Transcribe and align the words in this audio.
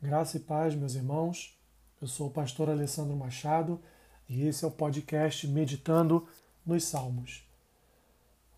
Graça 0.00 0.36
e 0.36 0.40
paz, 0.40 0.76
meus 0.76 0.94
irmãos. 0.94 1.58
Eu 2.00 2.06
sou 2.06 2.28
o 2.28 2.30
pastor 2.30 2.70
Alessandro 2.70 3.16
Machado 3.16 3.80
e 4.28 4.46
esse 4.46 4.64
é 4.64 4.68
o 4.68 4.70
podcast 4.70 5.48
Meditando 5.48 6.24
nos 6.64 6.84
Salmos. 6.84 7.44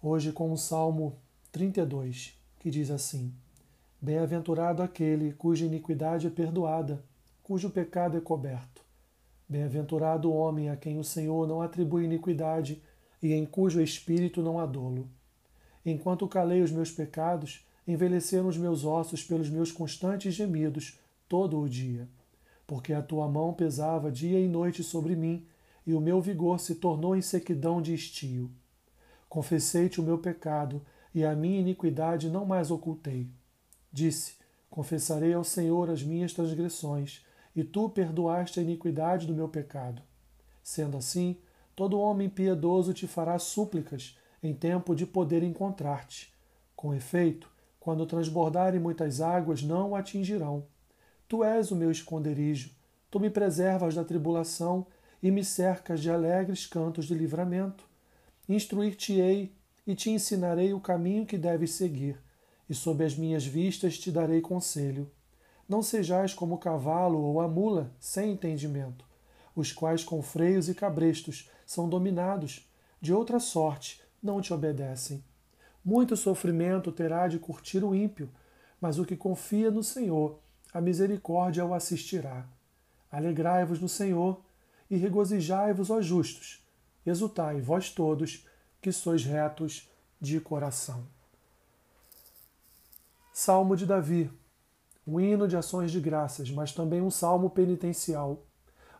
Hoje 0.02 0.32
com 0.32 0.52
o 0.52 0.58
Salmo 0.58 1.16
32, 1.50 2.38
que 2.58 2.70
diz 2.70 2.90
assim: 2.90 3.32
Bem-aventurado 3.98 4.82
aquele 4.82 5.32
cuja 5.32 5.64
iniquidade 5.64 6.26
é 6.26 6.30
perdoada, 6.30 7.02
cujo 7.42 7.70
pecado 7.70 8.18
é 8.18 8.20
coberto. 8.20 8.84
Bem-aventurado 9.48 10.30
o 10.30 10.36
homem 10.36 10.68
a 10.68 10.76
quem 10.76 10.98
o 10.98 11.04
Senhor 11.04 11.48
não 11.48 11.62
atribui 11.62 12.04
iniquidade 12.04 12.82
e 13.22 13.32
em 13.32 13.46
cujo 13.46 13.80
espírito 13.80 14.42
não 14.42 14.60
há 14.60 14.66
dolo. 14.66 15.08
Enquanto 15.86 16.28
calei 16.28 16.60
os 16.60 16.70
meus 16.70 16.90
pecados, 16.90 17.66
envelheceram 17.88 18.46
os 18.46 18.58
meus 18.58 18.84
ossos 18.84 19.24
pelos 19.24 19.48
meus 19.48 19.72
constantes 19.72 20.34
gemidos 20.34 20.98
todo 21.30 21.60
o 21.60 21.68
dia, 21.68 22.08
porque 22.66 22.92
a 22.92 23.00
tua 23.00 23.28
mão 23.28 23.54
pesava 23.54 24.10
dia 24.10 24.40
e 24.40 24.48
noite 24.48 24.82
sobre 24.82 25.14
mim, 25.14 25.46
e 25.86 25.94
o 25.94 26.00
meu 26.00 26.20
vigor 26.20 26.58
se 26.58 26.74
tornou 26.74 27.14
em 27.14 27.22
sequidão 27.22 27.80
de 27.80 27.94
estio. 27.94 28.50
Confessei-te 29.28 30.00
o 30.00 30.02
meu 30.02 30.18
pecado, 30.18 30.84
e 31.14 31.24
a 31.24 31.32
minha 31.36 31.60
iniquidade 31.60 32.28
não 32.28 32.44
mais 32.44 32.72
ocultei. 32.72 33.30
Disse: 33.92 34.34
Confessarei 34.68 35.32
ao 35.32 35.44
Senhor 35.44 35.88
as 35.88 36.02
minhas 36.02 36.32
transgressões, 36.32 37.24
e 37.54 37.62
tu 37.62 37.88
perdoaste 37.88 38.58
a 38.58 38.62
iniquidade 38.64 39.24
do 39.24 39.34
meu 39.34 39.48
pecado. 39.48 40.02
Sendo 40.64 40.96
assim, 40.96 41.36
todo 41.76 42.00
homem 42.00 42.28
piedoso 42.28 42.92
te 42.92 43.06
fará 43.06 43.38
súplicas 43.38 44.18
em 44.42 44.52
tempo 44.52 44.96
de 44.96 45.06
poder 45.06 45.44
encontrar-te. 45.44 46.34
Com 46.74 46.92
efeito, 46.92 47.48
quando 47.78 48.04
transbordarem 48.04 48.80
muitas 48.80 49.20
águas, 49.20 49.62
não 49.62 49.90
o 49.90 49.94
atingirão 49.94 50.66
Tu 51.30 51.44
és 51.44 51.70
o 51.70 51.76
meu 51.76 51.92
esconderijo, 51.92 52.72
tu 53.08 53.20
me 53.20 53.30
preservas 53.30 53.94
da 53.94 54.02
tribulação 54.02 54.84
e 55.22 55.30
me 55.30 55.44
cercas 55.44 56.00
de 56.00 56.10
alegres 56.10 56.66
cantos 56.66 57.06
de 57.06 57.14
livramento. 57.14 57.84
Instruir-te-ei 58.48 59.54
e 59.86 59.94
te 59.94 60.10
ensinarei 60.10 60.74
o 60.74 60.80
caminho 60.80 61.24
que 61.24 61.38
deves 61.38 61.70
seguir, 61.74 62.20
e 62.68 62.74
sob 62.74 63.04
as 63.04 63.14
minhas 63.14 63.46
vistas 63.46 63.96
te 63.96 64.10
darei 64.10 64.40
conselho. 64.40 65.08
Não 65.68 65.82
sejais 65.82 66.34
como 66.34 66.56
o 66.56 66.58
cavalo 66.58 67.22
ou 67.22 67.40
a 67.40 67.46
mula 67.46 67.94
sem 68.00 68.32
entendimento, 68.32 69.04
os 69.54 69.72
quais 69.72 70.02
com 70.02 70.20
freios 70.20 70.68
e 70.68 70.74
cabrestos 70.74 71.48
são 71.64 71.88
dominados, 71.88 72.68
de 73.00 73.14
outra 73.14 73.38
sorte 73.38 74.02
não 74.20 74.40
te 74.40 74.52
obedecem. 74.52 75.22
Muito 75.84 76.16
sofrimento 76.16 76.90
terá 76.90 77.28
de 77.28 77.38
curtir 77.38 77.84
o 77.84 77.94
ímpio, 77.94 78.28
mas 78.80 78.98
o 78.98 79.04
que 79.04 79.16
confia 79.16 79.70
no 79.70 79.84
Senhor 79.84 80.40
a 80.72 80.80
misericórdia 80.80 81.64
o 81.64 81.74
assistirá. 81.74 82.46
Alegrai-vos 83.10 83.80
no 83.80 83.88
Senhor 83.88 84.40
e 84.88 84.96
regozijai-vos, 84.96 85.90
ó 85.90 86.00
justos. 86.00 86.64
Exultai, 87.04 87.60
vós 87.60 87.90
todos, 87.90 88.46
que 88.80 88.92
sois 88.92 89.24
retos 89.24 89.90
de 90.20 90.40
coração. 90.40 91.06
Salmo 93.32 93.76
de 93.76 93.86
Davi, 93.86 94.30
um 95.06 95.18
hino 95.18 95.48
de 95.48 95.56
ações 95.56 95.90
de 95.90 96.00
graças, 96.00 96.50
mas 96.50 96.72
também 96.72 97.00
um 97.00 97.10
salmo 97.10 97.50
penitencial. 97.50 98.46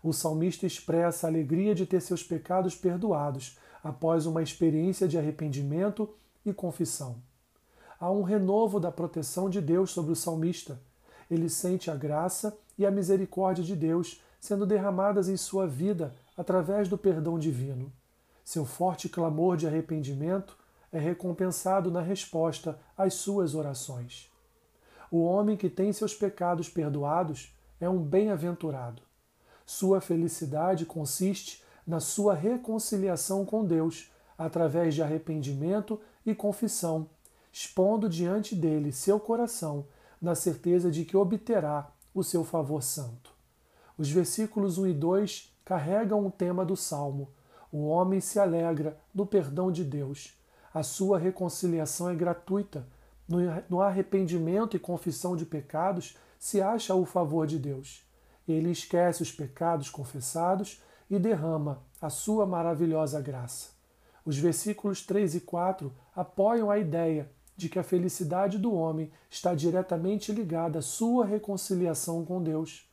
O 0.03 0.13
salmista 0.13 0.67
expressa 0.67 1.27
a 1.27 1.31
alegria 1.31 1.75
de 1.75 1.87
ter 1.87 2.01
seus 2.01 2.23
pecados 2.23 2.75
perdoados 2.75 3.59
após 3.83 4.27
uma 4.27 4.43
experiência 4.43 5.07
de 5.07 5.19
arrependimento 5.19 6.13
e 6.45 6.53
confissão. 6.53 7.23
Há 7.98 8.11
um 8.11 8.23
renovo 8.23 8.81
da 8.81 8.91
proteção 8.91 9.51
de 9.51 9.61
Deus 9.61 9.91
sobre 9.91 10.13
o 10.13 10.17
salmista 10.17 10.81
ele 11.31 11.48
sente 11.48 11.91
a 11.91 11.95
graça 11.95 12.59
e 12.77 12.84
a 12.84 12.91
misericórdia 12.91 13.62
de 13.62 13.77
Deus 13.77 14.20
sendo 14.41 14.67
derramadas 14.67 15.28
em 15.28 15.36
sua 15.36 15.67
vida 15.67 16.14
através 16.36 16.89
do 16.89 16.98
perdão 16.98 17.39
divino. 17.39 17.92
Seu 18.42 18.64
forte 18.64 19.09
clamor 19.09 19.57
de 19.57 19.67
arrependimento 19.67 20.58
é 20.91 20.98
recompensado 20.98 21.91
na 21.91 22.01
resposta 22.01 22.79
às 22.96 23.14
suas 23.14 23.55
orações. 23.55 24.30
O 25.11 25.23
homem 25.23 25.57
que 25.57 25.68
tem 25.68 25.92
seus 25.92 26.14
pecados 26.14 26.68
perdoados 26.68 27.55
é 27.80 27.89
um 27.89 27.98
bem-aventurado. 27.98 29.02
Sua 29.67 30.01
felicidade 30.01 30.85
consiste 30.85 31.62
na 31.86 32.01
sua 32.01 32.35
reconciliação 32.35 33.45
com 33.45 33.64
Deus 33.64 34.11
através 34.36 34.95
de 34.95 35.02
arrependimento 35.02 36.01
e 36.24 36.35
confissão, 36.35 37.08
expondo 37.52 38.08
diante 38.08 38.55
dele 38.55 38.91
seu 38.91 39.20
coração 39.20 39.86
na 40.20 40.35
certeza 40.35 40.91
de 40.91 41.05
que 41.05 41.17
obterá 41.17 41.91
o 42.14 42.23
seu 42.23 42.45
favor 42.45 42.83
santo. 42.83 43.33
Os 43.97 44.11
versículos 44.11 44.79
1 44.79 44.89
e 44.89 44.92
2 44.95 45.53
carregam 45.64 46.27
o 46.27 46.31
tema 46.31 46.64
do 46.64 46.77
salmo. 46.77 47.29
O 47.70 47.86
homem 47.86 48.20
se 48.20 48.39
alegra 48.39 48.98
no 49.14 49.25
perdão 49.25 49.70
de 49.70 49.85
Deus. 49.85 50.36
A 50.75 50.83
sua 50.83 51.19
reconciliação 51.19 52.11
é 52.11 52.14
gratuita. 52.14 52.86
No 53.69 53.80
arrependimento 53.80 54.77
e 54.77 54.80
confissão 54.80 55.36
de 55.36 55.47
pecados 55.47 56.17
se 56.39 56.61
acha 56.61 56.95
o 56.95 57.05
favor 57.05 57.47
de 57.47 57.59
Deus. 57.59 58.03
Ele 58.48 58.70
esquece 58.70 59.23
os 59.23 59.30
pecados 59.30 59.89
confessados 59.89 60.83
e 61.09 61.19
derrama 61.19 61.83
a 62.01 62.11
sua 62.11 62.45
maravilhosa 62.45 63.20
graça. 63.20 63.70
Os 64.25 64.36
versículos 64.36 65.03
3 65.07 65.36
e 65.36 65.41
4 65.41 65.92
apoiam 66.14 66.70
a 66.70 66.79
ideia 66.79 67.30
de 67.61 67.69
que 67.69 67.79
a 67.79 67.83
felicidade 67.83 68.57
do 68.57 68.73
homem 68.73 69.13
está 69.29 69.55
diretamente 69.55 70.33
ligada 70.33 70.79
à 70.79 70.83
sua 70.83 71.27
reconciliação 71.27 72.25
com 72.25 72.43
Deus. 72.43 72.89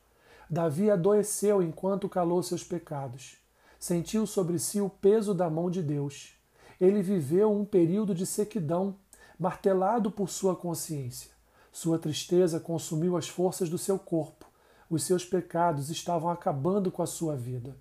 Davi 0.50 0.90
adoeceu 0.90 1.62
enquanto 1.62 2.06
calou 2.06 2.42
seus 2.42 2.62
pecados. 2.62 3.38
Sentiu 3.80 4.26
sobre 4.26 4.58
si 4.58 4.78
o 4.78 4.90
peso 4.90 5.32
da 5.32 5.48
mão 5.48 5.70
de 5.70 5.82
Deus. 5.82 6.34
Ele 6.78 7.00
viveu 7.00 7.50
um 7.50 7.64
período 7.64 8.14
de 8.14 8.26
sequidão, 8.26 8.96
martelado 9.38 10.10
por 10.10 10.28
sua 10.28 10.54
consciência. 10.54 11.30
Sua 11.72 11.98
tristeza 11.98 12.60
consumiu 12.60 13.16
as 13.16 13.26
forças 13.26 13.70
do 13.70 13.78
seu 13.78 13.98
corpo. 13.98 14.44
Os 14.90 15.02
seus 15.02 15.24
pecados 15.24 15.88
estavam 15.88 16.28
acabando 16.28 16.92
com 16.92 17.02
a 17.02 17.06
sua 17.06 17.34
vida. 17.34 17.74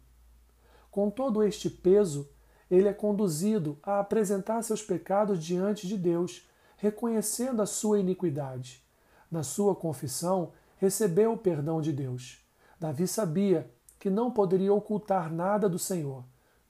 Com 0.89 1.09
todo 1.09 1.43
este 1.43 1.69
peso, 1.69 2.29
ele 2.71 2.87
é 2.87 2.93
conduzido 2.93 3.77
a 3.83 3.99
apresentar 3.99 4.61
seus 4.63 4.81
pecados 4.81 5.43
diante 5.43 5.85
de 5.85 5.97
Deus 5.97 6.46
reconhecendo 6.77 7.61
a 7.61 7.65
sua 7.65 7.99
iniquidade. 7.99 8.83
Na 9.29 9.43
sua 9.43 9.75
confissão, 9.75 10.53
recebeu 10.77 11.33
o 11.33 11.37
perdão 11.37 11.81
de 11.81 11.91
Deus. 11.91 12.39
Davi 12.79 13.07
sabia 13.07 13.69
que 13.99 14.09
não 14.09 14.31
poderia 14.31 14.73
ocultar 14.73 15.33
nada 15.33 15.67
do 15.67 15.79
Senhor. 15.79 16.23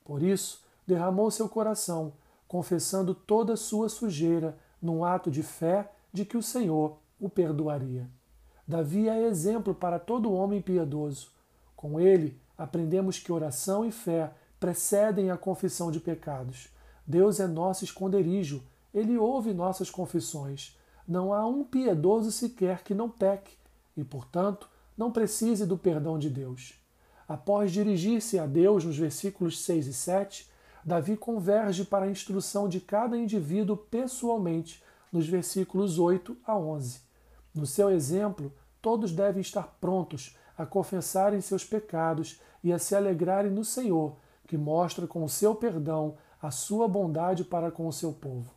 Por 0.04 0.24
isso, 0.24 0.64
derramou 0.88 1.30
seu 1.30 1.50
coração, 1.50 2.14
confessando 2.48 3.14
toda 3.14 3.54
a 3.54 3.58
sua 3.58 3.90
sujeira, 3.90 4.58
num 4.82 5.04
ato 5.04 5.30
de 5.30 5.44
fé 5.44 5.92
de 6.14 6.24
que 6.24 6.38
o 6.38 6.44
Senhor 6.44 6.98
o 7.20 7.30
perdoaria. 7.30 8.10
Davi 8.66 9.10
é 9.10 9.28
exemplo 9.28 9.76
para 9.76 10.00
todo 10.00 10.32
homem 10.32 10.62
piedoso. 10.62 11.32
Com 11.76 12.00
ele, 12.00 12.40
aprendemos 12.58 13.20
que 13.20 13.32
oração 13.32 13.86
e 13.86 13.92
fé 13.92 14.32
precedem 14.60 15.30
a 15.30 15.38
confissão 15.38 15.92
de 15.92 16.00
pecados. 16.00 16.70
Deus 17.06 17.40
é 17.40 17.48
nosso 17.48 17.84
esconderijo 17.84 18.64
ele 18.94 19.18
ouve 19.18 19.54
nossas 19.54 19.90
confissões. 19.90 20.78
Não 21.08 21.34
há 21.34 21.46
um 21.46 21.64
piedoso 21.64 22.32
sequer 22.32 22.84
que 22.84 22.94
não 22.94 23.10
peque 23.10 23.56
e, 23.96 24.04
portanto, 24.04 24.70
não 24.98 25.12
precise 25.12 25.66
do 25.66 25.78
perdão 25.78 26.18
de 26.18 26.30
Deus. 26.30 26.74
Após 27.28 27.72
dirigir-se 27.72 28.40
a 28.40 28.46
Deus 28.46 28.86
nos 28.86 28.98
versículos 28.98 29.60
6 29.60 29.88
e 29.88 29.94
7, 29.94 30.50
Davi 30.84 31.18
converge 31.18 31.84
para 31.84 32.06
a 32.06 32.10
instrução 32.10 32.70
de 32.70 32.80
cada 32.80 33.18
indivíduo 33.18 33.76
pessoalmente 33.76 34.82
nos 35.12 35.28
versículos 35.28 36.00
8 36.00 36.38
a 36.46 36.58
11. 36.58 37.02
No 37.54 37.66
seu 37.66 37.90
exemplo, 37.90 38.54
todos 38.82 39.12
devem 39.12 39.42
estar 39.42 39.78
prontos 39.82 40.38
a 40.58 40.66
confessarem 40.66 41.42
seus 41.42 41.66
pecados 41.66 42.40
e 42.64 42.72
a 42.72 42.80
se 42.80 42.96
alegrarem 42.96 43.52
no 43.52 43.66
Senhor, 43.66 44.18
que 44.48 44.58
mostra 44.58 45.06
com 45.06 45.24
o 45.24 45.30
seu 45.30 45.54
perdão 45.54 46.18
a 46.42 46.52
sua 46.52 46.88
bondade 46.88 47.44
para 47.44 47.70
com 47.70 47.88
o 47.88 47.94
seu 47.94 48.14
povo. 48.14 48.57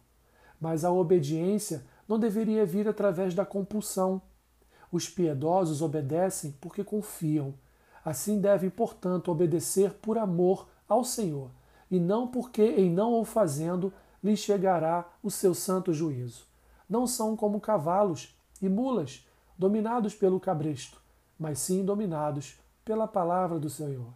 Mas 0.61 0.85
a 0.85 0.93
obediência 0.93 1.85
não 2.07 2.19
deveria 2.19 2.67
vir 2.67 2.87
através 2.87 3.35
da 3.35 3.47
compulsão. 3.47 4.21
Os 4.93 5.09
piedosos 5.09 5.81
obedecem 5.81 6.55
porque 6.61 6.85
confiam. 6.85 7.55
Assim 8.05 8.41
devem, 8.41 8.69
portanto, 8.69 9.31
obedecer 9.31 9.93
por 9.95 10.19
amor 10.19 10.69
ao 10.89 11.05
Senhor, 11.05 11.51
e 11.91 12.01
não 12.01 12.27
porque, 12.27 12.63
em 12.63 12.91
não 12.91 13.21
o 13.21 13.25
fazendo, 13.25 13.93
lhes 14.23 14.41
chegará 14.41 15.09
o 15.23 15.31
seu 15.31 15.55
santo 15.55 15.93
juízo. 15.93 16.45
Não 16.89 17.07
são 17.07 17.37
como 17.37 17.61
cavalos 17.61 18.37
e 18.61 18.69
mulas, 18.69 19.27
dominados 19.57 20.15
pelo 20.15 20.41
cabresto, 20.41 21.01
mas 21.39 21.59
sim 21.59 21.85
dominados 21.85 22.59
pela 22.85 23.07
palavra 23.07 23.59
do 23.59 23.71
Senhor. 23.71 24.13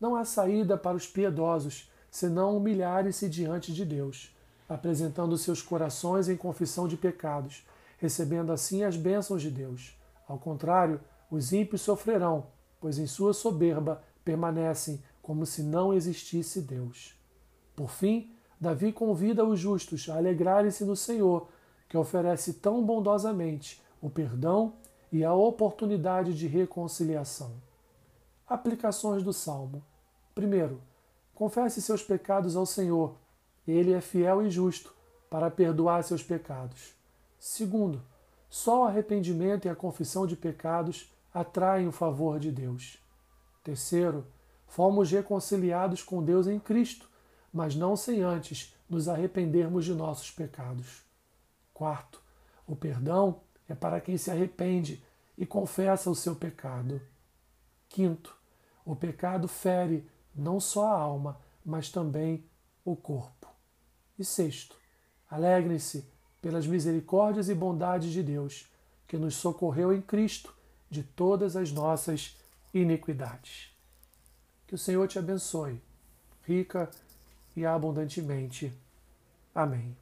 Não 0.00 0.14
há 0.14 0.24
saída 0.24 0.76
para 0.76 0.96
os 0.96 1.06
piedosos 1.06 1.90
senão 2.10 2.56
humilharem-se 2.56 3.28
diante 3.28 3.72
de 3.72 3.84
Deus 3.84 4.34
apresentando 4.72 5.36
seus 5.36 5.60
corações 5.60 6.28
em 6.28 6.36
confissão 6.36 6.88
de 6.88 6.96
pecados, 6.96 7.66
recebendo 7.98 8.52
assim 8.52 8.82
as 8.84 8.96
bênçãos 8.96 9.42
de 9.42 9.50
Deus. 9.50 9.96
Ao 10.26 10.38
contrário, 10.38 11.00
os 11.30 11.52
ímpios 11.52 11.82
sofrerão, 11.82 12.46
pois 12.80 12.98
em 12.98 13.06
sua 13.06 13.32
soberba 13.32 14.02
permanecem 14.24 15.02
como 15.20 15.46
se 15.46 15.62
não 15.62 15.92
existisse 15.92 16.60
Deus. 16.60 17.14
Por 17.76 17.90
fim, 17.90 18.34
Davi 18.60 18.92
convida 18.92 19.44
os 19.44 19.58
justos 19.58 20.08
a 20.08 20.16
alegrarem-se 20.16 20.84
no 20.84 20.96
Senhor, 20.96 21.48
que 21.88 21.96
oferece 21.96 22.54
tão 22.54 22.84
bondosamente 22.84 23.82
o 24.00 24.08
perdão 24.08 24.74
e 25.12 25.24
a 25.24 25.34
oportunidade 25.34 26.34
de 26.34 26.46
reconciliação. 26.46 27.52
Aplicações 28.48 29.22
do 29.22 29.32
Salmo. 29.32 29.82
Primeiro, 30.34 30.80
confesse 31.34 31.82
seus 31.82 32.02
pecados 32.02 32.56
ao 32.56 32.64
Senhor. 32.64 33.14
Ele 33.66 33.92
é 33.92 34.00
fiel 34.00 34.42
e 34.42 34.50
justo 34.50 34.94
para 35.30 35.50
perdoar 35.50 36.02
seus 36.02 36.22
pecados. 36.22 36.94
Segundo, 37.38 38.02
só 38.48 38.82
o 38.82 38.84
arrependimento 38.84 39.66
e 39.66 39.68
a 39.68 39.74
confissão 39.74 40.26
de 40.26 40.36
pecados 40.36 41.10
atraem 41.32 41.88
o 41.88 41.92
favor 41.92 42.38
de 42.38 42.50
Deus. 42.52 42.98
Terceiro, 43.64 44.26
fomos 44.66 45.10
reconciliados 45.10 46.02
com 46.02 46.22
Deus 46.22 46.46
em 46.46 46.58
Cristo, 46.58 47.08
mas 47.52 47.74
não 47.74 47.96
sem 47.96 48.22
antes 48.22 48.74
nos 48.88 49.08
arrependermos 49.08 49.84
de 49.84 49.94
nossos 49.94 50.30
pecados. 50.30 51.02
Quarto, 51.72 52.20
o 52.66 52.76
perdão 52.76 53.40
é 53.68 53.74
para 53.74 54.00
quem 54.00 54.18
se 54.18 54.30
arrepende 54.30 55.02
e 55.36 55.46
confessa 55.46 56.10
o 56.10 56.14
seu 56.14 56.36
pecado. 56.36 57.00
Quinto, 57.88 58.36
o 58.84 58.94
pecado 58.94 59.48
fere 59.48 60.06
não 60.34 60.60
só 60.60 60.86
a 60.92 60.98
alma, 60.98 61.40
mas 61.64 61.90
também 61.90 62.44
o 62.84 62.96
corpo. 62.96 63.51
E 64.18 64.24
sexto, 64.24 64.76
alegrem-se 65.30 66.04
pelas 66.40 66.66
misericórdias 66.66 67.48
e 67.48 67.54
bondades 67.54 68.10
de 68.10 68.22
Deus, 68.22 68.68
que 69.06 69.16
nos 69.16 69.34
socorreu 69.34 69.92
em 69.92 70.00
Cristo 70.00 70.54
de 70.90 71.02
todas 71.02 71.56
as 71.56 71.70
nossas 71.70 72.36
iniquidades. 72.74 73.70
Que 74.66 74.74
o 74.74 74.78
Senhor 74.78 75.06
te 75.06 75.18
abençoe, 75.18 75.80
rica 76.44 76.90
e 77.54 77.64
abundantemente. 77.64 78.72
Amém. 79.54 79.96